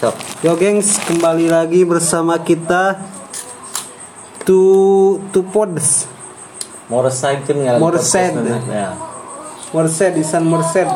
Stop. 0.00 0.16
Yo 0.40 0.56
gengs, 0.56 0.96
kembali 1.04 1.52
lagi 1.52 1.84
bersama 1.84 2.40
kita 2.40 2.96
Tu 4.48 4.56
Tu 5.28 5.44
Pods 5.44 6.08
Morside 6.88 7.44
kan 7.44 7.52
nggak. 7.52 8.64
Ya. 8.72 8.96
Merced 9.76 10.16
di 10.16 10.24
San 10.24 10.48
Merced. 10.48 10.88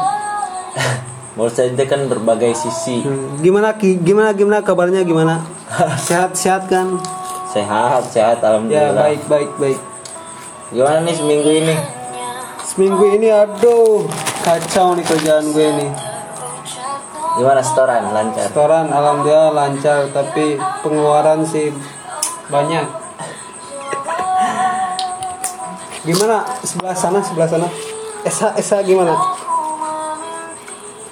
Morside 1.37 1.77
itu 1.77 1.85
kan 1.85 2.09
berbagai 2.09 2.56
sisi. 2.56 3.04
Hmm, 3.04 3.45
Gimana 3.45 3.77
Ki? 3.77 4.01
Gimana 4.01 4.32
gimana 4.32 4.64
kabarnya 4.64 5.04
gimana? 5.04 5.44
Sehat-sehat 6.08 6.72
kan? 6.72 6.96
Sehat, 7.52 8.08
sehat 8.08 8.40
Ya 8.40 8.56
alhamdulillah. 8.56 9.04
baik 9.04 9.21
baik 9.28 9.50
baik. 9.60 9.78
Gimana 10.72 11.04
nih 11.04 11.12
seminggu 11.12 11.50
ini? 11.52 11.76
Seminggu 12.64 13.04
ini 13.12 13.28
aduh 13.28 14.08
kacau 14.40 14.96
nih 14.96 15.04
kerjaan 15.04 15.52
gue 15.52 15.68
nih. 15.76 16.13
Gimana 17.34 17.60
setoran? 17.60 18.02
Lancar. 18.14 18.46
Restoran 18.46 18.87
alhamdulillah 18.95 19.50
lancar 19.50 20.06
tapi 20.14 20.54
pengeluaran 20.86 21.42
sih 21.42 21.74
banyak. 22.46 22.86
Gimana 26.04 26.46
sebelah 26.62 26.95
sana 26.95 27.18
sebelah 27.18 27.48
sana? 27.48 27.66
Esa 28.23 28.54
Esa 28.54 28.84
gimana? 28.86 29.16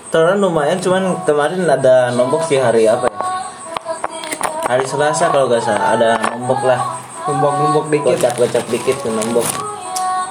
Setoran 0.06 0.38
lumayan, 0.38 0.76
cuman 0.76 1.24
kemarin 1.24 1.64
ada 1.64 2.12
nombok 2.12 2.44
sih 2.44 2.60
hari 2.60 2.84
apa 2.84 3.08
ya? 3.08 3.16
Hari 4.68 4.84
Selasa 4.84 5.32
kalau 5.32 5.48
nggak 5.48 5.64
salah 5.64 5.96
ada 5.96 6.20
nombok 6.36 6.68
lah. 6.68 7.00
Nombok-nombok 7.24 7.88
dikit. 7.88 8.20
Gocap-gocap 8.20 8.64
dikit 8.68 8.96
tuh 9.00 9.10
nombok. 9.10 9.46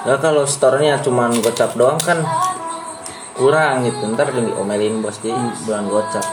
Nah 0.06 0.18
kalau 0.22 0.46
storenya 0.46 1.02
cuman 1.02 1.34
gocap 1.42 1.74
doang 1.74 1.98
kan 1.98 2.22
kurang 3.36 3.88
gitu. 3.88 4.04
Ntar 4.12 4.34
diomelin 4.36 5.00
bos 5.00 5.18
jadi 5.20 5.38
bulan 5.66 5.88
gocap. 5.88 6.26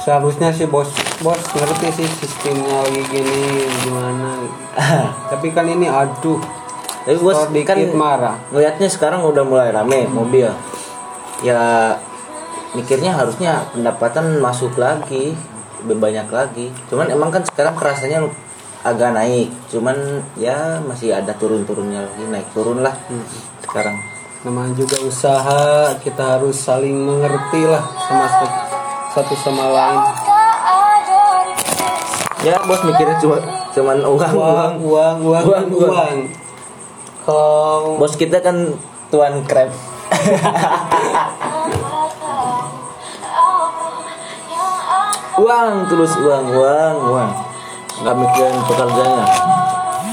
Seharusnya 0.00 0.48
sih 0.50 0.64
bos 0.64 0.88
bos 1.20 1.40
ngerti 1.52 2.00
sih 2.00 2.08
sistemnya 2.08 2.80
lagi 2.84 3.02
gini 3.08 3.68
gimana. 3.84 4.30
Tapi 5.30 5.52
kan 5.52 5.68
ini 5.68 5.86
aduh. 5.86 6.40
Tapi 7.04 7.18
bos 7.20 7.48
dikit 7.52 7.68
kan 7.72 7.78
marah. 7.92 8.36
ngeliatnya 8.52 8.88
sekarang 8.88 9.24
udah 9.24 9.44
mulai 9.44 9.68
rame 9.72 10.08
mobil. 10.08 10.48
Ya 11.44 11.96
mikirnya 12.72 13.16
harusnya 13.16 13.66
pendapatan 13.72 14.40
masuk 14.40 14.76
lagi 14.80 15.36
lebih 15.84 15.96
banyak 16.00 16.28
lagi. 16.32 16.66
Cuman 16.88 17.08
emang 17.12 17.28
kan 17.32 17.44
sekarang 17.44 17.76
kerasanya 17.76 18.24
agak 18.80 19.12
naik. 19.12 19.52
Cuman 19.68 20.24
ya 20.40 20.80
masih 20.84 21.12
ada 21.12 21.36
turun-turunnya 21.36 22.04
lagi 22.08 22.24
naik 22.28 22.48
turun 22.56 22.80
lah 22.80 22.96
sekarang. 23.64 23.96
Namanya 24.40 24.72
juga 24.72 24.96
usaha 25.04 25.92
kita 26.00 26.40
harus 26.40 26.56
saling 26.56 26.96
mengerti 26.96 27.60
lah 27.68 27.84
sama 28.08 28.26
satu, 29.12 29.34
sama 29.36 29.68
lain. 29.68 30.00
Ya 32.40 32.56
bos 32.64 32.80
mikirnya 32.88 33.20
cuma 33.20 33.36
cuman 33.76 34.00
uang 34.00 34.32
Uang 34.32 34.74
uang 34.80 35.16
uang 35.28 35.44
Uang, 35.44 35.44
uang. 35.44 35.92
uang. 35.92 36.16
Kalau 37.20 38.00
Bos 38.00 38.16
kita 38.16 38.40
kan 38.40 38.80
tuan 39.12 39.44
krep. 39.44 39.68
uang 45.40 45.72
terus 45.88 46.12
uang 46.20 46.44
uang 46.52 46.96
uang 47.12 47.30
nggak 48.04 48.16
mikirin 48.16 48.56
pekerjaannya 48.68 49.26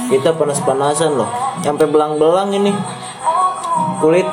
kita 0.08 0.30
panas-panasan 0.36 1.20
loh 1.20 1.28
sampai 1.64 1.84
belang-belang 1.88 2.56
ini 2.56 2.72
kulit. 3.98 4.28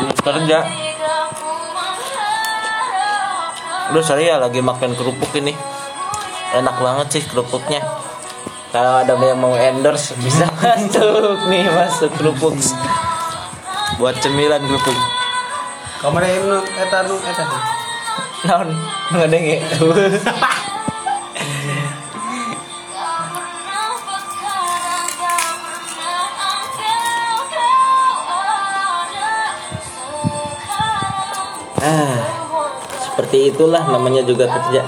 Belum 0.00 0.16
kerja 0.16 0.58
Udah 3.90 4.04
saya 4.06 4.38
lagi 4.38 4.62
makan 4.62 4.94
kerupuk 4.94 5.34
ini. 5.34 5.50
Enak 6.54 6.78
banget 6.78 7.06
sih 7.18 7.22
kerupuknya. 7.26 7.82
Kalau 8.70 9.02
ada 9.02 9.18
yang 9.18 9.42
mau 9.42 9.58
endorse 9.58 10.14
bisa 10.22 10.46
masuk 10.62 11.50
nih 11.50 11.66
masuk 11.66 12.10
kerupuk. 12.14 12.54
Buat 13.98 14.22
cemilan 14.22 14.62
kerupuk. 14.62 14.94
Kamera 16.00 16.30
ini 16.30 16.58
eta 16.78 16.98
nu 17.04 17.18
eta. 17.18 17.44
Non, 18.46 18.68
nggak 19.10 19.26
ada 19.26 19.36
nge. 19.36 19.58
seperti 33.30 33.54
itulah 33.54 33.86
namanya 33.86 34.26
juga 34.26 34.50
kerja. 34.50 34.82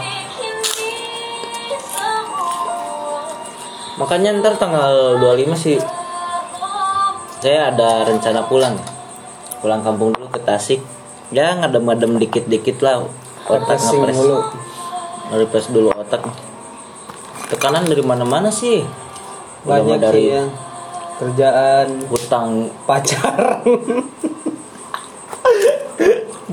Makanya 4.03 4.42
ntar 4.42 4.58
tanggal 4.58 5.22
25 5.22 5.54
sih 5.54 5.78
saya 7.38 7.70
ada 7.70 8.02
rencana 8.02 8.42
pulang. 8.50 8.75
Pulang 9.62 9.86
kampung 9.86 10.10
dulu 10.10 10.26
ke 10.26 10.42
Tasik. 10.42 10.82
Ya 11.31 11.54
ngadem-ngadem 11.54 12.19
dikit-dikit 12.19 12.82
lah 12.82 13.06
otak 13.47 13.78
ngepres 13.78 14.19
dulu. 14.19 14.42
Nge-refresh 15.31 15.69
dulu 15.70 15.94
otak. 15.94 16.26
Tekanan 17.47 17.86
dari 17.86 18.02
mana-mana 18.02 18.50
sih. 18.50 18.82
Udah 19.62 19.86
Banyak 19.86 19.86
mah 19.86 19.98
dari 20.02 20.19
sih 20.19 20.34
ya. 20.34 20.42
Kerjaan, 21.22 22.10
utang 22.10 22.75
pacar. 22.91 23.62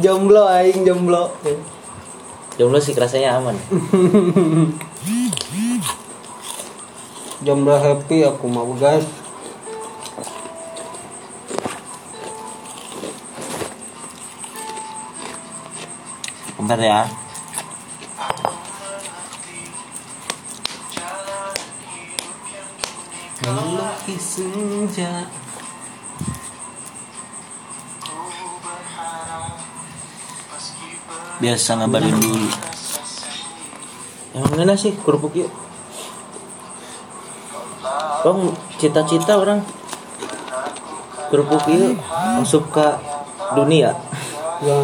jomblo 0.05 0.45
aing 0.45 0.85
jomblo. 0.85 1.33
Jomblo 2.59 2.75
sih 2.83 2.91
rasanya 2.91 3.39
aman. 3.39 3.55
Jomblo 7.39 7.79
happy 7.79 8.27
aku 8.27 8.51
mau 8.51 8.67
guys. 8.75 9.07
Bentar 16.59 16.83
ya. 16.83 17.07
Melukis 23.47 24.19
senja. 24.19 25.31
Biasa 31.39 31.79
ngabarin 31.79 32.19
dulu. 32.19 32.47
Yang 34.35 34.45
mana 34.51 34.73
sih? 34.75 34.91
Kerupuk 34.99 35.33
yuk? 35.39 35.47
Bang, 38.19 38.51
cita-cita 38.75 39.39
orang 39.39 39.63
kerupuk 41.31 41.63
yuk. 41.71 41.95
Masuk 42.43 42.67
ke 42.75 42.87
dunia. 43.55 43.95
Ya, 44.59 44.75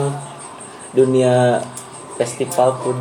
dunia 0.96 1.60
festival 2.16 2.72
food 2.80 3.00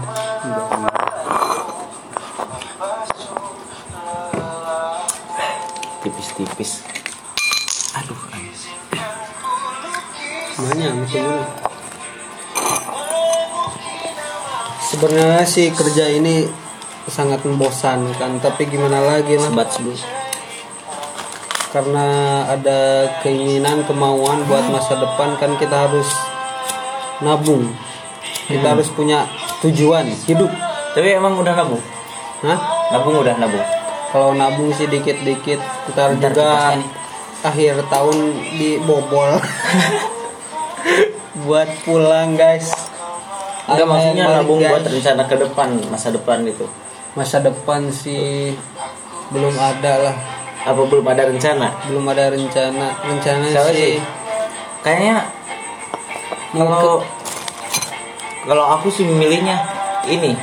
tipis-tipis. 6.04 6.84
Aduh 7.96 8.18
Mana 10.58 10.86
misalnya? 11.00 11.73
Sebenarnya 14.94 15.42
sih 15.42 15.74
kerja 15.74 16.06
ini 16.06 16.46
sangat 17.10 17.42
membosankan, 17.42 18.38
tapi 18.38 18.70
gimana 18.70 19.02
lagi 19.02 19.34
lah. 19.34 19.50
sebat 19.50 19.68
sebut 19.74 19.98
Karena 21.74 22.06
ada 22.46 23.10
keinginan, 23.26 23.82
kemauan 23.90 24.46
buat 24.46 24.70
masa 24.70 24.94
depan 24.94 25.34
kan 25.34 25.58
kita 25.58 25.90
harus 25.90 26.06
nabung. 27.18 27.74
Kita 28.46 28.78
harus 28.78 28.86
punya 28.94 29.26
tujuan 29.66 30.14
hidup. 30.30 30.52
tapi 30.94 31.10
emang 31.10 31.34
udah 31.42 31.58
nabung 31.58 31.82
Hah? 32.46 32.60
nabung 32.94 33.18
udah 33.18 33.34
nabung 33.34 33.66
Kalau 34.14 34.30
nabung 34.30 34.70
sih 34.70 34.86
dikit-dikit, 34.86 35.58
kita 35.90 36.02
Bentar, 36.14 36.30
juga 36.30 36.46
akhir 37.42 37.82
tahun 37.90 38.16
dibobol. 38.62 39.42
buat 41.42 41.66
pulang 41.82 42.38
guys. 42.38 42.83
Enggak 43.64 43.76
Ada 43.80 43.84
maksudnya 43.88 44.24
nabung 44.28 44.60
guys. 44.60 44.70
buat 44.70 44.84
rencana 44.84 45.22
ke 45.24 45.36
depan 45.40 45.68
masa 45.88 46.08
depan 46.12 46.36
gitu. 46.44 46.66
Masa 47.14 47.36
depan 47.40 47.88
sih 47.88 48.52
belum 49.32 49.54
ada 49.56 49.92
lah. 50.10 50.16
Apa 50.64 50.80
belum 50.88 51.04
ada 51.08 51.28
rencana? 51.28 51.68
Belum 51.88 52.04
ada 52.08 52.32
rencana. 52.32 52.86
Rencana 53.04 53.44
sih? 53.72 53.72
sih? 53.72 53.94
kayaknya 54.84 55.24
kalau 56.52 57.00
kalau 58.44 58.64
aku 58.76 58.92
sih 58.92 59.04
memilihnya 59.08 59.56
ini. 60.08 60.36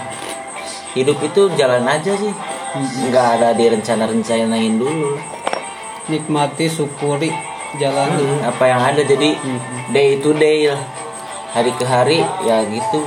Hidup 0.92 1.22
itu 1.24 1.48
jalan 1.56 1.86
aja 1.88 2.12
sih. 2.18 2.34
Nggak 3.08 3.28
ada 3.40 3.54
direncana 3.54 4.10
rencanain 4.10 4.76
dulu. 4.82 5.16
Nikmati 6.10 6.66
syukuri 6.68 7.32
jalani 7.80 8.20
Hmm, 8.20 8.40
apa 8.44 8.64
yang 8.68 8.82
ada 8.84 9.02
jadi 9.06 9.38
day 9.96 10.20
to 10.20 10.36
day 10.36 10.68
lah 10.68 10.82
hari 11.52 11.72
ke 11.74 11.84
hari 11.84 12.20
ya 12.42 12.64
gitu 12.64 13.00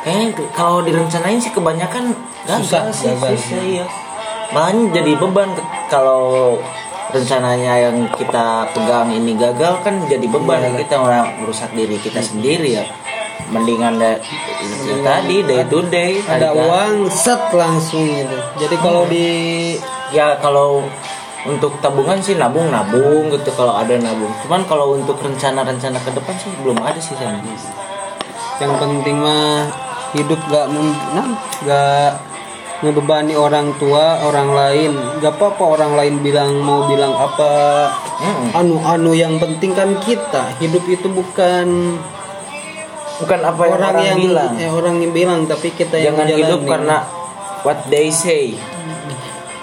kayaknya 0.00 0.26
kalau 0.50 0.80
direncanain 0.80 1.36
sih 1.36 1.50
kebanyakan 1.50 2.12
Susah, 2.42 2.88
gagal 2.88 2.94
sih 2.94 3.06
gagal. 3.10 3.36
susah, 3.36 3.60
iya. 3.60 3.84
malah 4.50 4.72
jadi 4.90 5.12
beban 5.14 5.50
kalau 5.86 6.56
rencananya 7.10 7.90
yang 7.90 7.96
kita 8.10 8.64
pegang 8.70 9.10
ini 9.10 9.34
gagal 9.34 9.82
kan 9.82 9.98
jadi 10.04 10.24
beban 10.24 10.62
Iya. 10.62 10.78
kita 10.78 10.94
orang 10.96 11.26
merusak 11.38 11.70
diri 11.70 11.98
kita 11.98 12.18
sendiri 12.18 12.80
ya 12.80 12.84
mendingan 13.50 13.98
da, 13.98 14.14
ya 14.86 14.96
tadi 15.02 15.42
day 15.42 15.66
to 15.66 15.82
day 15.84 16.22
ada 16.22 16.54
uang 16.54 17.10
set 17.10 17.50
langsung 17.50 18.06
gitu 18.06 18.36
jadi 18.56 18.76
kalau 18.78 19.02
di 19.04 19.26
ya 20.10 20.38
kalau 20.38 20.86
untuk 21.48 21.72
tabungan 21.80 22.20
sih 22.20 22.36
nabung 22.36 22.68
nabung 22.68 23.32
gitu 23.32 23.48
kalau 23.56 23.76
ada 23.76 23.96
nabung. 23.96 24.32
Cuman 24.44 24.64
kalau 24.68 24.96
untuk 24.96 25.16
rencana-rencana 25.20 25.96
ke 26.00 26.10
depan 26.12 26.34
sih 26.36 26.52
belum 26.60 26.78
ada 26.84 27.00
sih 27.00 27.16
saya 27.16 27.40
yang 28.60 28.76
penting 28.76 29.16
mah 29.16 29.72
hidup 30.12 30.36
gak 30.52 30.68
nah, 31.16 31.28
gak 31.64 32.12
ngebebani 32.84 33.32
orang 33.32 33.72
tua 33.80 34.20
orang 34.20 34.52
lain. 34.52 34.92
Gak 35.24 35.40
apa-apa 35.40 35.64
orang 35.80 35.92
lain 35.96 36.14
bilang 36.20 36.60
mau 36.60 36.84
bilang 36.84 37.16
apa. 37.16 37.52
Mm-mm. 38.20 38.52
anu-anu 38.52 39.16
yang 39.16 39.40
penting 39.40 39.72
kan 39.72 39.96
kita. 40.04 40.52
Hidup 40.60 40.84
itu 40.92 41.08
bukan 41.08 41.96
bukan 43.20 43.40
apa 43.44 43.62
yang 43.64 43.76
orang, 43.76 43.92
orang, 43.92 44.04
yang 44.04 44.18
bilang. 44.20 44.52
eh, 44.56 44.70
orang 44.72 44.94
yang 45.00 45.12
bilang 45.12 45.40
tapi 45.44 45.68
kita 45.72 45.96
yang 46.00 46.16
jangan 46.16 46.28
hidup 46.36 46.60
menjalani. 46.60 46.68
karena 46.72 46.96
what 47.64 47.80
they 47.88 48.12
say. 48.12 48.52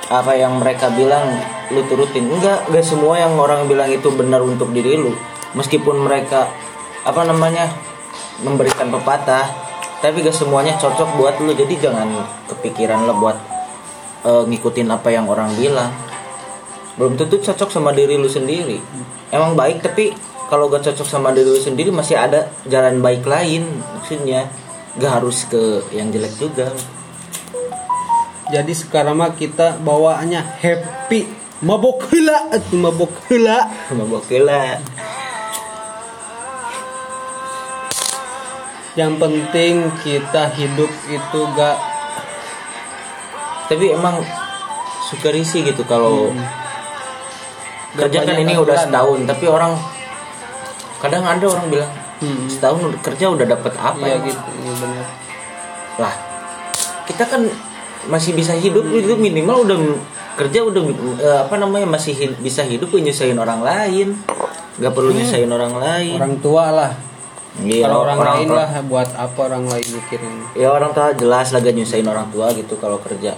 Apa 0.09 0.33
yang 0.39 0.57
mereka 0.57 0.89
bilang 0.89 1.37
lu 1.71 1.83
turutin. 1.87 2.27
Enggak 2.27 2.67
enggak 2.71 2.85
semua 2.85 3.19
yang 3.19 3.35
orang 3.35 3.67
bilang 3.67 3.91
itu 3.91 4.07
benar 4.13 4.43
untuk 4.43 4.71
diri 4.71 4.95
lu. 4.95 5.11
Meskipun 5.55 6.03
mereka 6.03 6.47
apa 7.07 7.21
namanya 7.23 7.71
memberikan 8.43 8.91
pepatah 8.91 9.47
tapi 9.97 10.21
gak 10.21 10.35
semuanya 10.35 10.77
cocok 10.77 11.17
buat 11.17 11.35
lu. 11.41 11.51
Jadi 11.57 11.81
jangan 11.81 12.07
kepikiran 12.51 13.09
lah 13.09 13.15
buat 13.17 13.37
eh, 14.27 14.43
ngikutin 14.47 14.87
apa 14.93 15.09
yang 15.09 15.25
orang 15.25 15.53
bilang. 15.57 15.89
Belum 16.97 17.13
tentu 17.17 17.41
cocok 17.41 17.69
sama 17.69 17.93
diri 17.93 18.17
lu 18.17 18.29
sendiri. 18.29 18.77
Emang 19.29 19.53
baik 19.57 19.81
tapi 19.81 20.13
kalau 20.47 20.69
gak 20.71 20.85
cocok 20.87 21.07
sama 21.07 21.33
diri 21.33 21.49
lu 21.49 21.61
sendiri 21.61 21.89
masih 21.89 22.15
ada 22.17 22.53
jalan 22.69 23.01
baik 23.01 23.25
lain. 23.25 23.65
Maksudnya 23.97 24.47
gak 25.01 25.11
harus 25.21 25.45
ke 25.49 25.81
yang 25.93 26.13
jelek 26.13 26.33
juga. 26.37 26.69
Jadi 28.47 28.71
sekarang 28.71 29.19
mah 29.19 29.35
kita 29.35 29.75
bawaannya 29.83 30.39
happy 30.39 31.46
mabok 31.57 32.05
heula 32.13 32.53
atuh 32.53 32.77
mabok 32.77 33.13
heula 33.29 33.65
mabok 33.89 34.29
lah 34.45 34.77
yang 38.93 39.17
penting 39.17 39.89
kita 40.05 40.53
hidup 40.53 40.89
itu 41.09 41.39
gak 41.57 41.77
tapi 43.69 43.93
emang 43.93 44.21
suka 45.09 45.33
risih 45.33 45.65
gitu 45.65 45.81
kalau 45.85 46.33
Gak 47.97 48.13
kerja 48.13 48.29
kan 48.29 48.37
ini 48.37 48.53
udah 48.53 48.77
setahun 48.77 49.25
tapi 49.25 49.45
orang 49.49 49.73
kadang 51.01 51.25
ada 51.25 51.45
orang 51.45 51.67
bilang 51.73 51.93
Hmm. 52.17 52.49
setahun 52.49 52.97
kerja 53.05 53.29
udah 53.29 53.45
dapat 53.45 53.77
apa? 53.77 54.01
Iya 54.01 54.17
ya 54.17 54.25
gitu 54.25 54.49
iya 54.65 54.73
benar 54.81 55.05
lah 56.01 56.13
kita 57.05 57.23
kan 57.29 57.45
masih 58.09 58.33
bisa 58.33 58.57
hidup 58.57 58.89
itu 58.89 59.13
minimal 59.13 59.61
udah 59.61 59.77
kerja 60.37 60.59
udah 60.61 60.81
eh, 61.17 61.39
apa 61.43 61.55
namanya 61.57 61.89
masih 61.89 62.13
hid- 62.13 62.37
bisa 62.37 62.61
hidup 62.61 62.93
nyusahin 62.93 63.35
orang 63.35 63.59
lain. 63.59 64.13
Nggak 64.77 64.93
perlu 64.93 65.09
nyusahin 65.11 65.49
orang 65.49 65.73
lain. 65.73 66.15
Orang 66.15 66.37
tua 66.37 66.69
lah. 66.69 66.91
Iya, 67.57 67.89
kalau 67.89 68.05
orang, 68.05 68.19
lain 68.21 68.47
tua- 68.47 68.57
lah 68.61 68.69
buat 68.85 69.09
apa 69.11 69.39
orang 69.43 69.65
lain 69.65 69.87
mikirin? 69.89 70.35
Ya 70.53 70.69
orang 70.69 70.93
tua 70.93 71.09
jelas 71.11 71.49
lah 71.49 71.57
gak 71.57 71.73
nyusahin 71.73 72.05
orang 72.05 72.29
tua 72.29 72.53
gitu 72.53 72.77
kalau 72.77 73.01
kerja. 73.01 73.33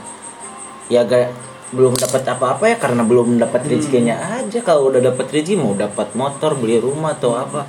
Ya 0.91 1.07
gak 1.07 1.31
belum 1.71 1.95
dapat 1.95 2.27
apa-apa 2.27 2.67
ya 2.67 2.75
karena 2.75 3.07
belum 3.07 3.39
dapat 3.39 3.63
Hmm. 3.63 3.71
rezekinya 3.71 4.19
aja. 4.35 4.59
Kalau 4.59 4.91
udah 4.91 4.99
dapat 4.99 5.31
rezeki 5.31 5.55
mau 5.55 5.71
dapat 5.71 6.11
motor 6.13 6.59
beli 6.59 6.83
rumah 6.83 7.15
atau 7.15 7.31
apa 7.33 7.63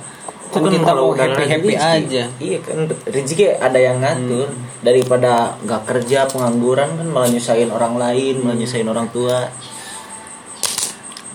Kan 0.51 0.67
kita 0.67 0.91
mau 0.91 1.09
udah 1.09 1.25
happy-happy 1.25 1.73
rezeki. 1.73 1.95
aja. 1.97 2.23
iya 2.37 2.57
kan 2.59 2.77
rezeki 3.07 3.45
ada 3.55 3.79
yang 3.79 3.97
ngatur. 3.97 4.47
Daripada 4.81 5.55
nggak 5.59 5.81
kerja 5.85 6.27
pengangguran 6.27 6.89
kan 6.93 7.07
malah 7.07 7.29
nyusahin 7.29 7.69
orang 7.69 7.95
lain 7.95 8.43
malah 8.43 8.57
nyusahin 8.57 8.85
orang 8.85 9.07
tua. 9.09 9.47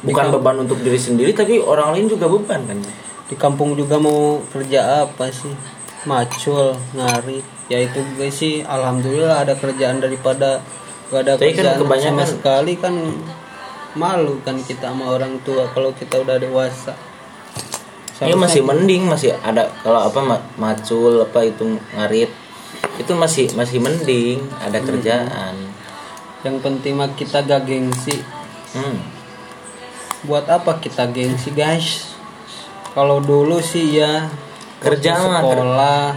Bukan 0.01 0.27
beban 0.31 0.57
untuk 0.61 0.79
diri 0.79 1.01
sendiri 1.01 1.33
tapi 1.33 1.57
orang 1.57 1.97
lain 1.97 2.07
juga 2.07 2.29
beban 2.29 2.63
kan. 2.63 2.79
Di 3.27 3.35
kampung 3.35 3.75
juga 3.75 3.97
mau 3.97 4.39
kerja 4.47 5.03
apa 5.03 5.27
sih? 5.29 5.51
Macul 6.05 6.77
ngarit. 6.93 7.43
Ya 7.67 7.83
itu 7.83 7.99
guys 8.15 8.31
sih 8.33 8.63
alhamdulillah 8.63 9.43
ada 9.43 9.59
kerjaan 9.59 9.99
daripada 9.99 10.63
gak 11.09 11.21
ada 11.25 11.33
Tapi 11.35 11.51
kan 11.51 11.57
kerjaan 11.57 11.81
kebanyakan- 11.83 12.15
sama 12.15 12.25
sekali 12.29 12.73
kan 12.79 12.95
malu 13.97 14.39
kan 14.45 14.61
kita 14.61 14.93
sama 14.93 15.09
orang 15.09 15.41
tua 15.43 15.67
kalau 15.73 15.91
kita 15.91 16.21
udah 16.21 16.37
dewasa 16.37 16.93
Ini 18.17 18.33
Seharusnya 18.33 18.41
masih 18.41 18.63
mending 18.63 19.03
masih 19.05 19.31
ada 19.37 19.69
kalau 19.79 20.01
apa 20.03 20.21
ma- 20.21 20.47
macul 20.57 21.21
apa 21.21 21.41
itu 21.43 21.65
ngarit 21.93 22.33
itu 22.97 23.13
masih 23.13 23.53
masih 23.53 23.77
mending 23.77 24.41
ada 24.57 24.77
Hmm. 24.77 24.87
kerjaan. 24.87 25.55
yang 26.41 26.57
penting 26.59 26.95
mah 26.95 27.13
kita 27.13 27.43
gak 27.43 27.63
gengsi 27.63 28.17
Hmm. 28.71 29.03
buat 30.23 30.47
apa 30.47 30.79
kita 30.79 31.05
gengsi 31.07 31.51
guys 31.51 32.17
kalau 32.93 33.19
dulu 33.19 33.59
sih 33.59 33.97
ya 33.97 34.31
Kerja 34.79 35.13
mah, 35.19 35.41
sekolah 35.41 36.09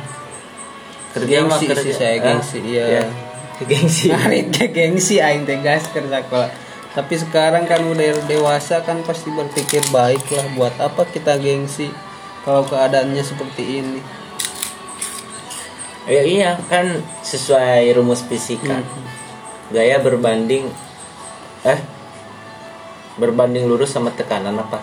Kerja 1.10 1.38
mah 1.42 1.57
Gengsi 1.57 1.66
kerja. 1.68 1.81
sih 1.81 1.94
saya, 1.94 2.16
gengsi, 2.18 2.60
iya. 2.62 3.04
Gengsi. 3.62 4.07
ngarit 4.07 4.48
ke 4.50 4.69
gengsi 4.69 5.18
aing 5.18 5.44
teh 5.44 5.60
guys 5.60 5.84
kerja 5.90 6.22
sekolah 6.22 6.48
tapi 6.97 7.13
sekarang 7.18 7.69
kan 7.69 7.86
udah 7.86 8.25
dewasa 8.25 8.81
kan 8.81 9.06
pasti 9.06 9.30
berpikir 9.30 9.86
baik 9.94 10.25
lah 10.33 10.47
buat 10.57 10.75
apa 10.81 11.06
kita 11.06 11.38
gengsi 11.38 11.94
kalau 12.41 12.65
keadaannya 12.65 13.21
seperti 13.21 13.83
ini 13.83 14.01
Ya 16.09 16.25
iya 16.25 16.51
kan 16.65 17.06
sesuai 17.21 17.94
rumus 17.94 18.25
fisika. 18.25 18.81
Hmm. 18.81 19.06
Gaya 19.69 20.01
berbanding 20.01 20.65
eh 21.62 21.77
berbanding 23.21 23.69
lurus 23.69 23.94
sama 23.94 24.09
tekanan 24.09 24.57
apa? 24.57 24.81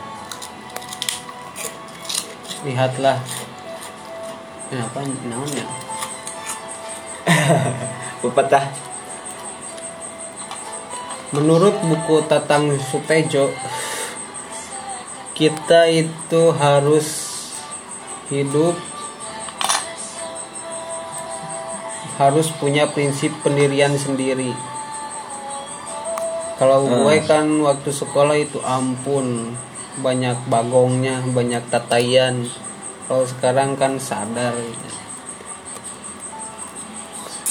lihatlah 2.67 3.23
eh, 4.75 4.81
apa 4.83 4.99
namanya 5.07 5.67
Pepatah. 8.23 8.65
Menurut 11.35 11.75
buku 11.83 12.23
Tatang 12.31 12.71
Sutejo 12.79 13.51
kita 15.35 15.91
itu 15.91 16.43
harus 16.55 17.07
hidup 18.31 18.75
harus 22.17 22.49
punya 22.57 22.89
prinsip 22.89 23.29
pendirian 23.45 23.93
sendiri. 24.01 24.57
Kalau 26.57 26.89
Hmm. 26.89 27.05
gue 27.05 27.17
kan 27.29 27.45
waktu 27.61 27.93
sekolah 27.93 28.41
itu 28.41 28.57
ampun 28.65 29.53
banyak 30.01 30.41
bagongnya 30.49 31.21
banyak 31.37 31.61
tatayan. 31.69 32.49
Kalau 33.05 33.29
sekarang 33.29 33.77
kan 33.77 34.01
sadar 34.01 34.57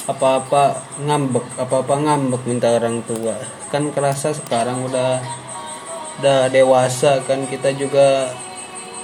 apa-apa 0.05 0.77
ngambek 1.01 1.45
apa-apa 1.57 1.93
ngambek 1.97 2.41
minta 2.45 2.69
orang 2.69 3.01
tua 3.09 3.33
kan 3.74 3.89
kerasa 3.89 4.31
sekarang 4.31 4.85
udah 4.85 5.17
udah 6.21 6.47
dewasa 6.53 7.25
kan 7.25 7.43
kita 7.50 7.74
juga 7.74 8.29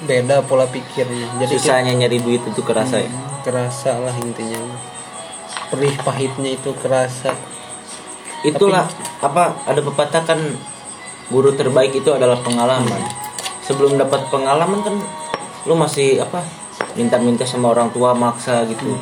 beda 0.05 0.45
pola 0.45 0.69
pikirnya 0.69 1.41
jadi 1.41 1.53
kita- 1.53 1.61
Susahnya 1.61 1.93
nyari 1.97 2.21
duit 2.21 2.41
itu 2.45 2.61
kerasa 2.61 3.01
ya. 3.01 3.09
kerasa 3.41 3.97
lah 3.97 4.13
intinya 4.17 4.61
perih 5.73 5.93
pahitnya 6.05 6.53
itu 6.57 6.73
kerasa 6.77 7.33
Itulah 8.41 8.89
apa 9.21 9.53
ada 9.69 9.77
pepatah 9.85 10.25
kan 10.25 10.39
guru 11.29 11.53
terbaik 11.53 11.93
itu 11.93 12.09
adalah 12.09 12.41
pengalaman. 12.41 12.97
Sebelum 13.61 14.01
dapat 14.01 14.25
pengalaman 14.33 14.81
kan 14.81 14.97
lu 15.69 15.77
masih 15.77 16.17
apa 16.17 16.41
minta-minta 16.97 17.45
sama 17.45 17.69
orang 17.69 17.93
tua 17.93 18.17
maksa 18.17 18.65
gitu. 18.65 18.97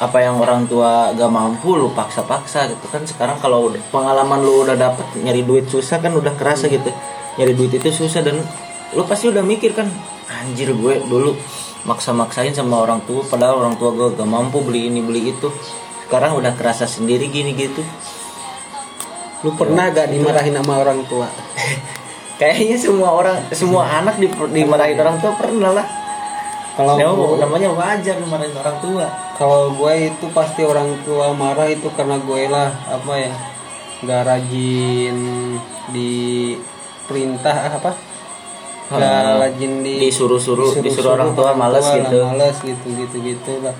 Apa 0.00 0.24
yang 0.24 0.40
orang 0.40 0.64
tua 0.64 1.12
gak 1.12 1.28
mampu 1.28 1.76
lu 1.76 1.92
paksa-paksa 1.92 2.72
gitu. 2.72 2.88
Kan 2.88 3.04
sekarang 3.04 3.36
kalau 3.36 3.68
pengalaman 3.92 4.40
lu 4.40 4.64
udah 4.64 4.72
dapet 4.72 5.04
nyari 5.20 5.44
duit 5.44 5.68
susah 5.68 6.00
kan 6.00 6.16
udah 6.16 6.32
kerasa 6.40 6.72
gitu. 6.72 6.88
Nyari 7.36 7.52
duit 7.52 7.76
itu 7.76 7.92
susah 7.92 8.24
dan 8.24 8.40
lu 8.96 9.02
pasti 9.04 9.28
udah 9.28 9.44
mikir 9.44 9.76
kan 9.76 9.86
anjir 10.30 10.72
gue 10.72 10.94
dulu 11.04 11.36
maksa-maksain 11.84 12.56
sama 12.56 12.80
orang 12.80 13.04
tua 13.04 13.22
padahal 13.28 13.60
orang 13.60 13.76
tua 13.76 13.92
gue 13.92 14.16
gak 14.16 14.24
mampu 14.24 14.64
beli 14.64 14.88
ini 14.88 15.04
beli 15.04 15.36
itu. 15.36 15.52
Sekarang 16.08 16.40
udah 16.40 16.56
kerasa 16.56 16.88
sendiri 16.88 17.28
gini 17.28 17.52
gitu. 17.52 17.84
Lu 19.44 19.52
pernah 19.52 19.92
gak 19.92 20.08
dimarahin 20.08 20.56
sama 20.56 20.80
orang 20.80 21.04
tua? 21.04 21.28
Kayaknya 22.40 22.80
semua 22.80 23.12
orang 23.12 23.36
semua 23.52 23.84
anak 24.00 24.16
di, 24.16 24.32
dimarahin 24.32 24.96
orang 24.96 25.20
tua 25.20 25.36
pernah 25.36 25.76
lah 25.76 25.99
kalau 26.80 26.96
Ya, 26.96 27.06
gua- 27.06 27.36
namanya 27.38 27.68
wajar 27.70 28.16
dimarahin 28.16 28.56
orang 28.56 28.76
tua. 28.80 29.06
Kalau 29.36 29.72
gue 29.72 29.92
itu 30.08 30.26
pasti 30.32 30.64
orang 30.64 30.96
tua 31.02 31.28
marah 31.32 31.68
itu 31.68 31.92
karena 31.92 32.16
gue 32.16 32.42
lah 32.46 32.72
apa 32.88 33.12
ya 33.14 33.32
nggak 34.00 34.22
rajin 34.24 35.16
di 35.88 36.12
perintah 37.04 37.76
apa? 37.76 37.92
Nggak 38.88 39.12
Ah, 39.12 39.36
rajin 39.38 39.72
di 39.80 40.00
disuruh-suruh, 40.02 40.80
disuruh 40.80 41.14
orang 41.14 41.30
tua 41.32 41.52
males 41.52 41.84
lah, 41.84 42.00
gitu. 42.00 42.18
males 42.24 42.56
gitu 42.58 42.86
gitu 42.96 43.16
gitu 43.20 43.52
lah. 43.60 43.76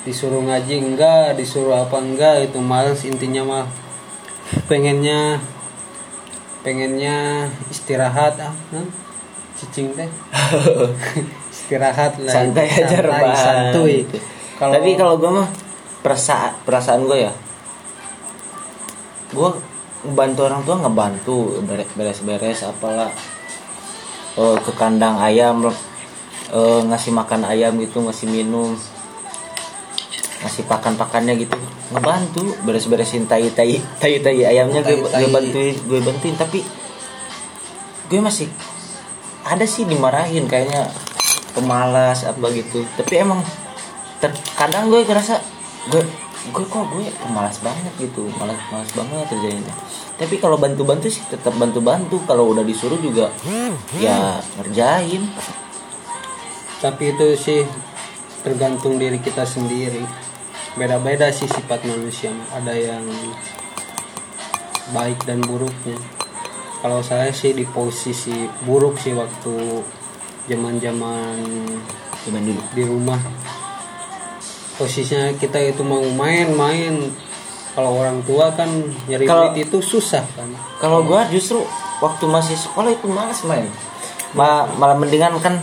Disuruh 0.00 0.40
ngaji 0.40 0.74
enggak 0.80 1.36
disuruh 1.36 1.76
apa 1.76 2.00
enggak 2.00 2.48
itu 2.48 2.56
males 2.58 3.04
intinya 3.04 3.44
mah. 3.44 3.66
Pengennya 4.64 5.38
pengennya 6.60 7.48
istirahat 7.68 8.36
ah 8.36 8.52
nah, 8.68 8.84
cicing 9.56 9.96
teh 9.96 10.04
istirahat 11.70 12.18
lah 12.18 12.34
santai 12.34 12.66
aja 12.66 12.98
rebahan 12.98 13.38
santuy. 13.70 14.02
Kalau 14.58 14.74
tapi 14.74 14.90
kalau 14.98 15.14
gue 15.22 15.30
mah 15.30 15.48
perasaan 16.02 16.52
perasaan 16.66 17.06
gue 17.06 17.30
ya 17.30 17.32
gue 19.30 19.50
bantu 20.10 20.50
orang 20.50 20.66
tua 20.66 20.82
ngebantu 20.82 21.62
beres- 21.62 21.94
beres-beres 21.94 22.66
apalah. 22.66 23.14
Eh, 24.34 24.56
ke 24.66 24.72
kandang 24.74 25.22
ayam 25.22 25.62
eh, 26.50 26.80
ngasih 26.90 27.14
makan 27.14 27.46
ayam 27.46 27.78
gitu 27.78 28.02
ngasih 28.02 28.26
minum 28.26 28.74
ngasih 30.42 30.66
pakan 30.66 30.98
pakannya 30.98 31.38
gitu 31.38 31.54
ngebantu. 31.94 32.50
Beres-beresin 32.66 33.30
tai 33.30 33.46
tai 33.54 33.78
tai 34.02 34.18
tai 34.18 34.42
ayamnya 34.42 34.82
gue 34.82 34.98
gue 34.98 35.30
bantuin 35.30 35.78
gue 35.78 36.00
bantuin. 36.02 36.34
Tapi 36.34 36.58
gue 38.10 38.18
masih 38.18 38.50
ada 39.46 39.62
sih 39.62 39.86
dimarahin 39.86 40.50
kayaknya 40.50 40.90
pemalas 41.52 42.24
apa 42.26 42.46
gitu. 42.52 42.84
Tapi 42.96 43.14
emang 43.20 43.40
terkadang 44.20 44.92
gue 44.92 45.04
ngerasa 45.04 45.40
gue 45.88 46.02
gue 46.40 46.64
kok 46.64 46.84
gue 46.92 47.08
pemalas 47.20 47.60
banget 47.60 47.92
gitu 48.00 48.24
malas 48.40 48.56
malas 48.72 48.88
banget 48.96 49.28
kerjanya 49.28 49.72
tapi 50.16 50.40
kalau 50.40 50.56
bantu 50.56 50.88
bantu 50.88 51.08
sih 51.12 51.24
tetap 51.28 51.52
bantu 51.56 51.84
bantu 51.84 52.16
kalau 52.28 52.52
udah 52.52 52.60
disuruh 52.60 53.00
juga 53.00 53.32
ya 53.96 54.36
ngerjain. 54.60 55.24
Tapi 56.80 57.12
itu 57.12 57.36
sih 57.36 57.60
tergantung 58.40 58.96
diri 58.96 59.20
kita 59.20 59.44
sendiri. 59.44 60.00
Beda-beda 60.80 61.28
sih 61.28 61.44
sifat 61.44 61.84
manusia. 61.84 62.32
Ada 62.56 62.72
yang 62.72 63.04
baik 64.96 65.28
dan 65.28 65.44
buruknya. 65.44 66.00
Kalau 66.80 67.04
saya 67.04 67.28
sih 67.36 67.52
di 67.52 67.68
posisi 67.68 68.48
buruk 68.64 68.96
sih 68.96 69.12
waktu 69.12 69.84
zaman-zaman 70.46 71.36
cuman 72.20 72.42
dulu. 72.44 72.60
di 72.76 72.82
rumah 72.84 73.20
posisinya 74.76 75.36
kita 75.36 75.60
itu 75.60 75.84
mau 75.84 76.00
main-main. 76.00 77.12
Kalau 77.70 78.02
orang 78.02 78.18
tua 78.26 78.50
kan 78.56 78.66
nyari 79.06 79.24
Kalau- 79.24 79.54
duit 79.54 79.68
itu 79.68 79.78
susah 79.78 80.26
kan. 80.34 80.48
Kalau 80.82 81.06
gue 81.06 81.20
justru 81.30 81.62
waktu 82.02 82.24
masih 82.26 82.56
sekolah 82.58 82.90
itu 82.90 83.06
malas 83.06 83.44
main. 83.46 83.68
Ma- 84.34 84.66
malah 84.74 84.98
mendingan 84.98 85.38
kan 85.38 85.60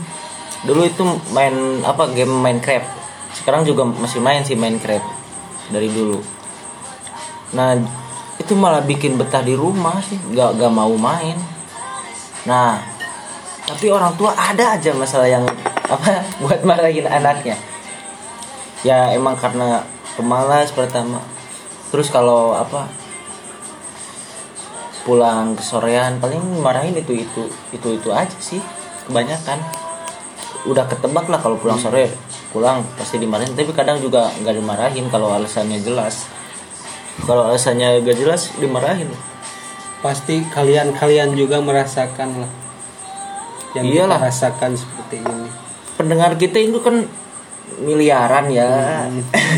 dulu 0.63 0.87
itu 0.87 1.03
main 1.31 1.53
apa 1.83 2.09
game 2.15 2.31
Minecraft 2.31 2.87
sekarang 3.37 3.67
juga 3.67 3.85
masih 3.85 4.17
main 4.23 4.41
sih 4.41 4.55
Minecraft 4.55 5.03
dari 5.69 5.91
dulu. 5.91 6.23
Nah 7.53 7.75
itu 8.39 8.53
malah 8.55 8.81
bikin 8.81 9.19
betah 9.19 9.43
di 9.43 9.53
rumah 9.53 9.99
sih. 9.99 10.15
Gak 10.31 10.55
gak 10.57 10.71
mau 10.71 10.95
main. 10.95 11.35
Nah 12.47 12.79
tapi 13.67 13.91
orang 13.91 14.15
tua 14.15 14.31
ada 14.31 14.79
aja 14.79 14.95
masalah 14.95 15.27
yang 15.27 15.43
apa 15.91 16.23
buat 16.41 16.63
marahin 16.63 17.03
anaknya. 17.03 17.59
Ya 18.87 19.11
emang 19.11 19.35
karena 19.35 19.83
pemalas 20.15 20.71
pertama. 20.71 21.19
Terus 21.91 22.07
kalau 22.07 22.55
apa 22.55 22.87
pulang 25.03 25.55
ke 25.55 25.63
sorean 25.63 26.19
paling 26.19 26.39
marahin 26.59 26.95
itu 26.95 27.15
itu 27.15 27.47
itu 27.75 27.87
itu 27.99 28.09
aja 28.15 28.37
sih 28.39 28.63
kebanyakan. 29.11 29.59
Udah 30.63 30.87
ketebak 30.87 31.27
lah 31.27 31.39
kalau 31.43 31.59
pulang 31.59 31.75
sore 31.75 32.07
pulang 32.55 32.87
pasti 32.95 33.19
dimarahin. 33.19 33.51
Tapi 33.51 33.75
kadang 33.75 33.99
juga 33.99 34.31
nggak 34.31 34.55
dimarahin 34.63 35.11
kalau 35.11 35.35
alasannya 35.35 35.83
jelas. 35.83 36.23
Kalau 37.27 37.51
alasannya 37.51 37.99
gak 38.05 38.15
jelas 38.15 38.53
dimarahin. 38.61 39.09
Pasti 40.05 40.45
kalian-kalian 40.53 41.33
juga 41.33 41.57
merasakan 41.57 42.45
lah 42.45 42.66
yang 43.77 43.85
Iyalah. 43.85 44.17
kita 44.19 44.27
rasakan 44.29 44.71
seperti 44.73 45.15
ini. 45.21 45.49
Pendengar 45.97 46.31
kita 46.35 46.57
itu 46.57 46.79
kan 46.81 47.05
miliaran 47.81 48.45
ya. 48.49 49.05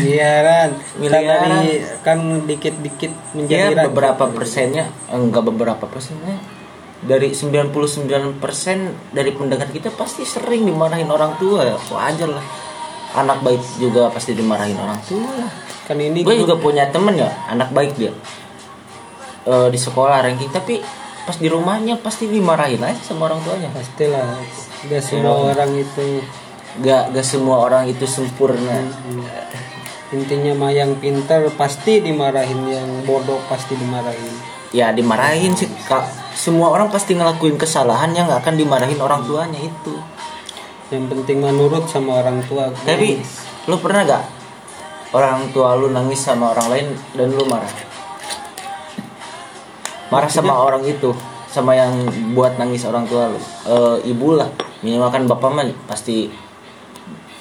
Miliaran. 0.04 0.70
Miliaran. 1.00 1.48
Kan 1.48 1.50
dari 1.56 1.72
kan 2.04 2.18
dikit-dikit 2.44 3.12
menjadi 3.36 3.56
ya 3.56 3.66
rakyat. 3.72 3.86
beberapa 3.90 4.24
persennya 4.28 4.84
enggak 5.08 5.44
beberapa 5.48 5.84
persennya. 5.88 6.36
Dari 7.00 7.32
99% 7.32 9.16
dari 9.16 9.30
pendengar 9.32 9.72
kita 9.72 9.88
pasti 9.96 10.28
sering 10.28 10.68
dimarahin 10.68 11.08
orang 11.08 11.40
tua. 11.40 11.64
Ya 11.64 11.76
wajar 11.76 12.28
lah. 12.28 12.44
Anak 13.10 13.42
baik 13.42 13.62
juga 13.80 14.12
pasti 14.12 14.36
dimarahin 14.36 14.76
orang 14.76 15.00
tua 15.08 15.70
kan 15.90 15.98
ini 15.98 16.22
gue 16.22 16.38
juga 16.38 16.54
punya 16.54 16.86
temen 16.86 17.18
ya 17.18 17.26
anak 17.50 17.74
baik 17.74 17.98
dia. 17.98 18.14
Eh, 19.42 19.68
di 19.74 19.78
sekolah 19.80 20.22
ranking 20.22 20.54
tapi 20.54 20.78
pas 21.30 21.38
di 21.38 21.46
rumahnya 21.46 21.94
pasti 22.02 22.26
dimarahin 22.26 22.82
aja 22.82 22.98
sama 23.06 23.30
orang 23.30 23.38
tuanya. 23.46 23.70
Pastilah 23.70 24.34
gak 24.90 24.98
semua 24.98 25.54
orang 25.54 25.70
itu. 25.78 26.18
Gak 26.82 27.14
gak 27.14 27.22
semua 27.22 27.70
orang 27.70 27.86
itu 27.86 28.02
sempurna. 28.02 28.82
Intinya 30.10 30.58
mah 30.58 30.74
yang 30.74 30.98
pintar 30.98 31.46
pasti 31.54 32.02
dimarahin 32.02 32.66
yang 32.66 33.06
bodoh 33.06 33.38
pasti 33.46 33.78
dimarahin. 33.78 34.34
Ya 34.74 34.90
dimarahin 34.90 35.54
sih 35.54 35.70
Kak. 35.86 36.34
semua 36.34 36.74
orang 36.74 36.90
pasti 36.90 37.14
ngelakuin 37.14 37.54
kesalahan 37.54 38.10
yang 38.10 38.26
gak 38.26 38.42
akan 38.42 38.58
dimarahin 38.58 38.98
orang 38.98 39.22
tuanya 39.22 39.62
itu. 39.62 39.94
Yang 40.90 41.14
penting 41.14 41.46
menurut 41.46 41.86
sama 41.86 42.26
orang 42.26 42.42
tua 42.50 42.74
tapi 42.82 43.22
lu 43.70 43.78
pernah 43.78 44.02
gak 44.02 44.24
orang 45.14 45.54
tua 45.54 45.78
lu 45.78 45.94
nangis 45.94 46.18
sama 46.18 46.50
orang 46.50 46.66
lain 46.74 46.86
dan 47.14 47.30
lu 47.30 47.46
marah 47.46 47.89
marah 50.10 50.30
sama 50.30 50.58
orang 50.58 50.82
itu 50.84 51.14
sama 51.50 51.74
yang 51.74 52.06
buat 52.34 52.54
nangis 52.58 52.86
orang 52.86 53.06
tua 53.10 53.30
lu. 53.30 53.40
Eh, 53.66 54.14
ibu 54.14 54.38
lah. 54.38 54.50
Minimal 54.82 55.10
kan 55.10 55.22
bapak 55.26 55.50
mah 55.50 55.66
pasti 55.90 56.30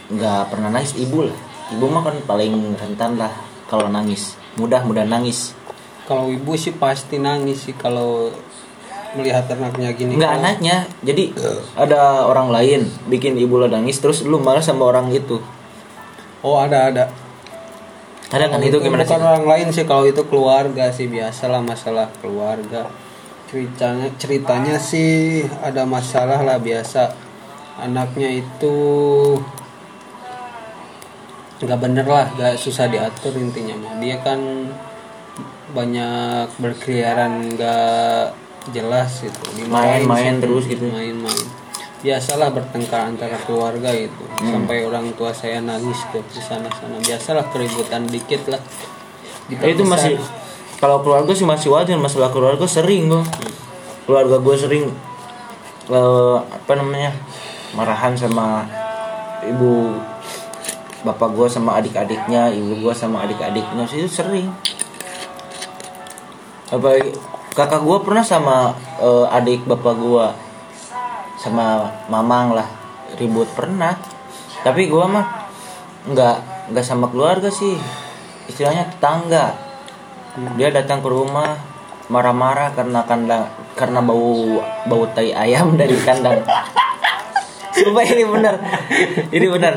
nggak 0.10 0.50
pernah 0.50 0.74
nangis 0.74 0.98
ibu 0.98 1.30
lah. 1.30 1.38
Ibu 1.70 1.86
mah 1.86 2.02
kan 2.02 2.16
paling 2.26 2.74
rentan 2.78 3.18
lah 3.22 3.30
kalau 3.70 3.86
nangis. 3.90 4.34
Mudah 4.58 4.82
mudah 4.82 5.06
nangis. 5.06 5.54
Kalau 6.10 6.26
ibu 6.34 6.58
sih 6.58 6.74
pasti 6.74 7.22
nangis 7.22 7.70
sih 7.70 7.78
kalau 7.78 8.34
melihat 9.14 9.46
anaknya 9.54 9.94
gini. 9.94 10.18
Nggak 10.18 10.30
Kalau- 10.34 10.42
anaknya 10.42 10.76
jadi 11.06 11.24
ada 11.78 12.26
orang 12.26 12.50
lain 12.50 12.90
bikin 13.10 13.38
ibu 13.38 13.62
lo 13.62 13.70
nangis 13.70 14.02
terus 14.02 14.26
lu 14.26 14.42
marah 14.42 14.62
sama 14.62 14.90
orang 14.90 15.14
itu. 15.14 15.38
Oh 16.42 16.58
ada 16.58 16.90
ada 16.90 17.04
ada 18.30 18.46
kan? 18.46 18.62
Itu 18.62 18.78
gimana 18.78 19.02
sih? 19.02 19.10
bukan 19.10 19.26
orang 19.26 19.46
lain 19.50 19.68
sih 19.74 19.86
kalau 19.90 20.06
itu 20.06 20.22
keluarga 20.30 20.94
sih 20.94 21.10
biasalah 21.10 21.66
masalah 21.66 22.08
keluarga. 22.22 22.86
Ceritanya 23.50 24.14
ceritanya 24.22 24.76
sih 24.78 25.42
ada 25.66 25.82
masalah 25.90 26.46
lah 26.46 26.62
biasa. 26.62 27.10
Anaknya 27.82 28.30
itu 28.30 28.76
nggak 31.60 31.80
bener 31.82 32.06
lah 32.06 32.30
nggak 32.38 32.56
susah 32.62 32.86
diatur 32.86 33.34
intinya 33.34 33.74
mah. 33.82 33.94
Dia 33.98 34.22
kan 34.22 34.70
banyak 35.74 36.54
berkeliaran 36.62 37.58
nggak 37.58 38.34
jelas 38.70 39.26
gitu. 39.26 39.42
Main-main 39.66 40.38
terus 40.38 40.70
gitu. 40.70 40.86
main-main 40.86 41.60
biasalah 42.00 42.56
bertengkar 42.56 43.12
antara 43.12 43.36
keluarga 43.44 43.92
itu. 43.92 44.24
Hmm. 44.40 44.56
sampai 44.56 44.88
orang 44.88 45.12
tua 45.20 45.36
saya 45.36 45.60
nangis 45.60 46.00
ke 46.16 46.24
sana 46.40 46.72
sana 46.72 46.96
biasalah 47.04 47.52
keributan 47.52 48.08
dikit 48.08 48.48
lah. 48.48 48.62
Itu 49.52 49.84
masih 49.84 50.16
kalau 50.80 51.04
keluarga 51.04 51.36
sih 51.36 51.44
masih 51.44 51.76
wajar. 51.76 52.00
Masalah 52.00 52.32
keluarga 52.32 52.64
sering 52.64 53.12
gue 53.12 53.24
keluarga 54.08 54.40
gue 54.40 54.56
sering 54.56 54.86
eh, 55.92 56.38
apa 56.40 56.72
namanya 56.80 57.12
marahan 57.76 58.16
sama 58.16 58.64
ibu 59.44 59.94
bapak 61.04 61.32
gue 61.36 61.48
sama 61.52 61.84
adik-adiknya 61.84 62.48
ibu 62.56 62.80
gue 62.80 62.94
sama 62.96 63.28
adik-adiknya. 63.28 63.84
Sih 63.92 64.08
itu 64.08 64.24
sering. 64.24 64.48
Apa 66.72 66.96
kakak 67.60 67.84
gue 67.84 67.98
pernah 68.08 68.24
sama 68.24 68.72
eh, 69.04 69.36
adik 69.36 69.68
bapak 69.68 69.96
gue 70.00 70.26
sama 71.40 71.88
mamang 72.12 72.52
lah. 72.52 72.68
Ribut 73.16 73.48
pernah. 73.56 73.96
Tapi 74.62 74.92
gue 74.92 75.06
mah 75.08 75.48
nggak 76.06 76.38
nggak 76.76 76.86
sama 76.86 77.08
keluarga 77.08 77.48
sih. 77.48 77.80
Istilahnya 78.52 78.92
tetangga. 78.92 79.56
Dia 80.60 80.70
datang 80.70 81.00
ke 81.00 81.10
rumah 81.10 81.56
marah-marah 82.10 82.74
karena 82.74 83.06
kandang 83.06 83.46
karena 83.78 84.02
bau 84.02 84.60
bau 84.90 85.04
tai 85.16 85.32
ayam 85.32 85.74
dari 85.80 85.96
kandang. 86.04 86.44
Sumpah 87.72 88.04
ini 88.04 88.24
benar. 88.28 88.56
Ini 89.32 89.48
benar. 89.48 89.74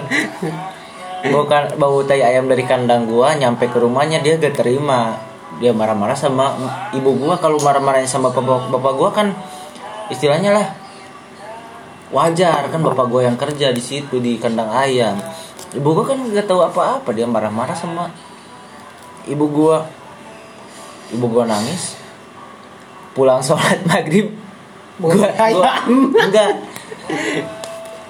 Bau 1.30 1.46
kan 1.46 1.78
bau 1.78 2.02
tai 2.02 2.20
ayam 2.26 2.50
dari 2.50 2.66
kandang 2.66 3.06
gua 3.06 3.38
nyampe 3.38 3.70
ke 3.70 3.78
rumahnya 3.78 4.18
dia 4.18 4.34
gak 4.42 4.58
terima. 4.58 5.14
Dia 5.62 5.70
marah-marah 5.70 6.18
sama 6.18 6.58
ibu 6.90 7.14
gua. 7.14 7.38
Kalau 7.38 7.62
marah-marahnya 7.62 8.10
sama 8.10 8.34
bapak 8.34 8.74
bapak 8.74 8.92
gua 8.98 9.10
kan 9.14 9.30
istilahnya 10.10 10.50
lah 10.50 10.81
wajar 12.12 12.68
kan 12.68 12.80
bapak 12.84 13.08
gua 13.08 13.24
yang 13.24 13.40
kerja 13.40 13.72
di 13.72 13.80
situ 13.80 14.20
di 14.20 14.36
kandang 14.36 14.68
ayam. 14.68 15.16
Ibu 15.72 15.88
gua 15.96 16.04
kan 16.12 16.20
nggak 16.20 16.44
tahu 16.44 16.60
apa-apa 16.60 17.08
dia 17.16 17.24
marah-marah 17.24 17.72
sama 17.72 18.12
ibu 19.24 19.48
gua. 19.48 19.88
Ibu 21.10 21.24
gua 21.26 21.48
nangis. 21.48 21.96
Pulang 23.16 23.40
sholat 23.40 23.80
maghrib 23.88 24.28
gua 25.00 25.32
enggak. 26.20 26.54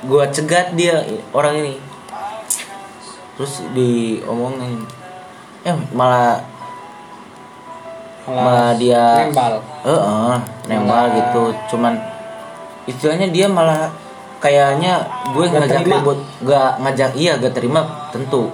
Gua 0.02 0.26
cegat 0.34 0.74
dia 0.74 0.98
orang 1.30 1.62
ini. 1.62 1.74
Terus 3.38 3.62
diomongin. 3.70 4.82
Eh 5.62 5.78
malah 5.94 6.42
malah 8.26 8.74
dia 8.74 9.30
nembal. 9.30 9.62
Heeh, 9.86 10.34
nembal. 10.70 11.04
gitu. 11.14 11.42
Cuman 11.74 12.11
istilahnya 12.88 13.28
dia 13.30 13.46
malah 13.46 13.90
kayaknya 14.42 15.06
gue 15.30 15.44
Gak 15.46 15.54
ngajak 15.62 15.80
terima. 15.86 15.96
ribut, 16.02 16.18
gak 16.42 16.70
ngajak 16.82 17.10
iya 17.14 17.32
gak 17.38 17.54
terima 17.54 17.80
tentu. 18.10 18.50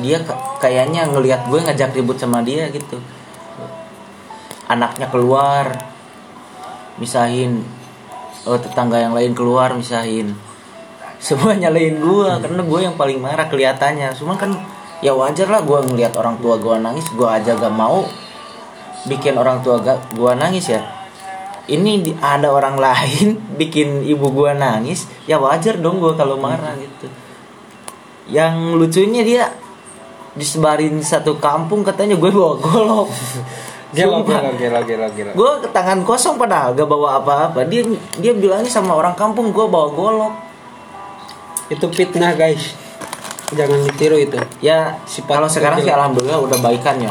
Dia 0.00 0.20
ka- 0.20 0.60
kayaknya 0.60 1.08
ngelihat 1.08 1.48
gue 1.48 1.58
ngajak 1.60 1.96
ribut 1.96 2.20
sama 2.20 2.44
dia 2.44 2.68
gitu. 2.68 3.00
Anaknya 4.70 5.10
keluar, 5.10 5.74
misahin 7.00 7.64
oh, 8.46 8.60
tetangga 8.60 9.00
yang 9.00 9.16
lain 9.16 9.32
keluar 9.32 9.72
misahin. 9.74 10.36
Semua 11.20 11.56
nyalain 11.56 12.00
gue 12.00 12.30
karena 12.40 12.62
gue 12.62 12.80
yang 12.84 12.96
paling 13.00 13.18
marah 13.18 13.48
kelihatannya. 13.48 14.12
Cuma 14.14 14.36
kan 14.36 14.52
ya 15.00 15.16
wajar 15.16 15.48
lah 15.48 15.64
gue 15.64 15.78
ngelihat 15.88 16.12
orang 16.20 16.36
tua 16.38 16.60
gue 16.60 16.76
nangis, 16.76 17.08
gue 17.16 17.28
aja 17.28 17.56
gak 17.56 17.72
mau 17.72 18.04
bikin 19.00 19.32
orang 19.32 19.64
tua 19.64 19.80
gak 19.80 20.12
gua 20.12 20.36
nangis 20.36 20.68
ya 20.68 20.84
ini 21.68 22.00
di- 22.00 22.16
ada 22.16 22.48
orang 22.54 22.80
lain 22.80 23.36
bikin 23.60 24.06
ibu 24.06 24.30
gua 24.32 24.56
nangis 24.56 25.10
ya 25.28 25.36
wajar 25.36 25.76
dong 25.82 26.00
gua 26.00 26.16
kalau 26.16 26.40
marah 26.40 26.72
gitu. 26.78 27.10
Yang 28.30 28.54
lucunya 28.78 29.22
dia 29.26 29.44
disebarin 30.38 31.02
satu 31.02 31.42
kampung 31.42 31.82
katanya 31.82 32.14
gue 32.14 32.30
bawa 32.30 32.54
golok. 32.62 33.08
Gelo 33.90 34.22
gelo 34.22 34.54
gelo 34.54 34.80
gelo 34.86 35.06
gelo 35.10 35.30
gue 35.34 35.50
tangan 35.74 36.06
kosong 36.06 36.38
padahal 36.38 36.78
gak 36.78 36.86
bawa 36.86 37.18
apa-apa. 37.18 37.66
Dia 37.66 37.82
dia 38.22 38.30
bilangnya 38.30 38.70
sama 38.70 38.94
orang 38.94 39.18
kampung 39.18 39.50
gue 39.50 39.66
bawa 39.66 39.90
golok. 39.90 40.34
Itu 41.66 41.90
fitnah 41.90 42.38
guys. 42.38 42.78
Jangan 43.50 43.82
ditiru 43.90 44.14
itu. 44.14 44.38
Ya 44.62 45.02
Sifat 45.10 45.42
kalau 45.42 45.50
sekarang 45.50 45.82
sih 45.82 45.90
alhamdulillah 45.90 46.38
udah 46.38 46.58
baikan 46.62 47.02
ya. 47.02 47.10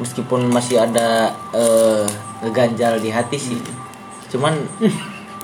Meskipun 0.00 0.48
masih 0.48 0.80
ada 0.80 1.36
eh, 1.52 2.08
ngeganjal 2.40 3.00
di 3.00 3.12
hati 3.12 3.36
sih. 3.36 3.60
Cuman 4.32 4.56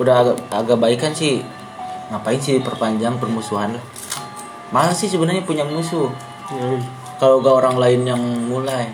udah 0.01 0.15
agak, 0.25 0.37
agak 0.53 0.79
baikan 0.81 1.13
sih. 1.13 1.45
Ngapain 2.13 2.39
sih 2.41 2.63
perpanjang 2.63 3.19
permusuhan 3.19 3.75
lah. 3.77 3.85
Malah 4.71 4.95
sih 4.95 5.11
sebenarnya 5.11 5.45
punya 5.47 5.63
musuh. 5.67 6.11
Hmm. 6.47 6.79
kalau 7.19 7.43
gak 7.43 7.59
orang 7.59 7.77
lain 7.81 8.07
yang 8.07 8.23
mulai. 8.47 8.87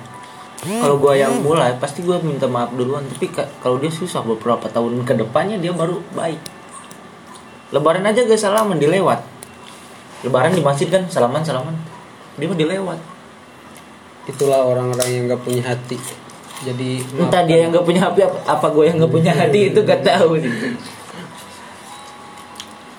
Kalau 0.62 0.96
gua 0.96 1.12
yang 1.12 1.42
mulai 1.42 1.74
pasti 1.76 2.06
gua 2.06 2.22
minta 2.22 2.46
maaf 2.48 2.72
duluan. 2.72 3.02
Tapi 3.04 3.28
ka- 3.28 3.50
kalau 3.60 3.82
dia 3.82 3.90
susah 3.90 4.22
beberapa 4.22 4.70
tahun 4.70 5.02
ke 5.02 5.18
depannya 5.20 5.58
dia 5.58 5.74
baru 5.74 6.00
baik. 6.14 6.38
Lebaran 7.74 8.06
aja 8.08 8.24
gak 8.24 8.38
salaman 8.40 8.78
dilewat. 8.78 9.20
Lebaran 10.22 10.54
di 10.54 10.62
masjid 10.62 10.86
kan 10.86 11.04
salaman 11.10 11.42
salaman. 11.44 11.74
Dia 12.38 12.46
mah 12.46 12.56
dilewat. 12.56 13.00
Itulah 14.30 14.64
orang-orang 14.64 15.08
yang 15.10 15.22
gak 15.28 15.42
punya 15.42 15.66
hati 15.66 16.21
jadi 16.62 16.90
entah 17.18 17.42
dia 17.44 17.66
yang 17.66 17.70
gak 17.74 17.86
punya 17.86 18.06
hati 18.06 18.22
apa, 18.22 18.38
apa 18.46 18.66
gue 18.70 18.84
yang 18.86 18.96
gak 19.02 19.12
punya 19.12 19.32
hati 19.34 19.60
itu 19.74 19.80
gak 19.82 20.02
tahu. 20.06 20.38
Sih. 20.38 20.52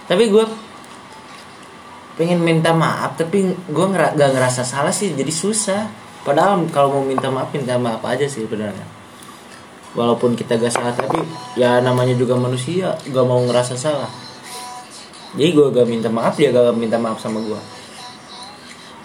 tapi 0.03 0.27
gue 0.27 0.45
pengen 2.19 2.43
minta 2.43 2.75
maaf 2.75 3.17
tapi 3.17 3.55
gue 3.55 3.85
ngera 3.87 4.13
gak 4.13 4.31
ngerasa 4.35 4.61
salah 4.67 4.93
sih 4.93 5.15
jadi 5.15 5.31
susah. 5.31 5.89
Padahal 6.23 6.63
kalau 6.71 6.99
mau 6.99 7.03
minta 7.03 7.27
maaf 7.27 7.51
minta 7.51 7.75
maaf 7.75 7.99
aja 8.07 8.23
sih 8.27 8.47
sebenarnya. 8.47 8.87
Walaupun 9.93 10.35
kita 10.35 10.59
gak 10.59 10.71
salah 10.71 10.95
tapi 10.95 11.19
ya 11.59 11.79
namanya 11.79 12.15
juga 12.15 12.35
manusia 12.35 12.95
gak 13.07 13.25
mau 13.25 13.39
ngerasa 13.43 13.75
salah. 13.79 14.11
Jadi 15.33 15.49
gue 15.55 15.67
gak 15.71 15.87
minta 15.87 16.07
maaf 16.11 16.35
dia 16.35 16.53
gak 16.53 16.75
minta 16.75 16.95
maaf 16.99 17.19
sama 17.19 17.39
gue 17.43 17.83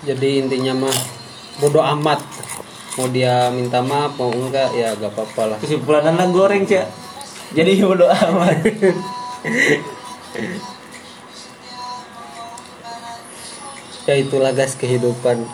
jadi 0.06 0.46
intinya 0.46 0.86
mah 0.86 0.96
bodoh 1.58 1.82
amat 1.82 2.22
mau 2.98 3.06
dia 3.06 3.46
minta 3.54 3.78
maaf 3.78 4.18
mau 4.18 4.34
enggak 4.34 4.74
ya 4.74 4.90
gak 4.98 5.14
apa-apa 5.14 5.54
lah. 5.54 5.58
Kesimpulan 5.62 6.10
anak 6.10 6.34
goreng 6.34 6.66
cak. 6.66 6.90
Jadi 7.54 7.78
bodo 7.86 8.10
amat. 8.10 8.58
Ya 14.10 14.14
itulah 14.18 14.50
guys 14.50 14.74
kehidupan 14.74 15.46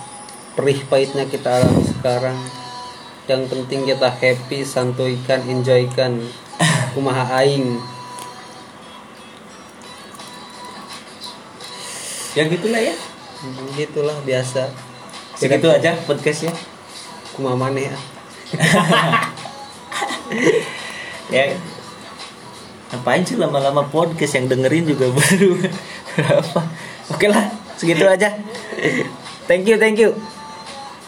perih 0.56 0.80
pahitnya 0.88 1.28
kita 1.28 1.60
alami 1.60 1.84
sekarang. 1.84 2.38
Yang 3.28 3.42
penting 3.52 3.80
kita 3.92 4.08
happy 4.08 4.64
santuikan 4.64 5.44
enjoykan 5.44 6.24
kumaha 6.96 7.44
aing. 7.44 7.76
Ya 12.32 12.48
gitulah 12.48 12.80
ya. 12.80 12.96
Hmm, 13.44 13.68
gitulah 13.76 14.16
biasa. 14.24 14.72
Segitu 15.36 15.68
aja 15.68 15.92
podcastnya 16.08 16.54
kumaha 17.34 17.58
maneh 17.58 17.90
ah. 17.94 18.02
ya. 21.28 21.58
Ngapain 22.94 23.26
sih 23.26 23.34
lama-lama 23.34 23.82
podcast 23.90 24.38
yang 24.38 24.46
dengerin 24.46 24.86
juga 24.86 25.10
baru? 25.10 25.58
Berapa 26.14 26.60
oke 27.10 27.26
lah 27.26 27.50
segitu 27.74 28.06
aja. 28.06 28.30
Thank 29.50 29.66
you 29.66 29.76
thank 29.76 29.98
you 29.98 30.14